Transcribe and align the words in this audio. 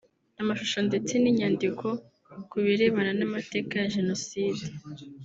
amashusho 0.41 0.79
ndetse 0.87 1.13
n’inyandiko 1.17 1.87
ku 2.49 2.57
birebana 2.65 3.11
n’amateka 3.19 3.73
ya 3.81 3.89
Jenoside 3.95 4.63